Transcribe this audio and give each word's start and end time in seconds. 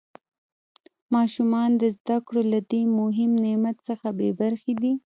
ماشومان 1.15 1.69
د 1.81 1.83
زده 1.97 2.17
کړو 2.25 2.41
له 2.53 2.59
دې 2.71 2.81
مهم 2.99 3.31
نعمت 3.43 3.77
څخه 3.87 4.07
بې 4.17 4.29
برخې 4.41 4.73
دي. 4.81 4.93